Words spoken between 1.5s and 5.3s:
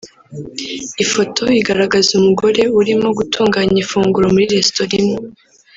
igaragaza umugore urimo gutunganya ifunguro muri resitora imwe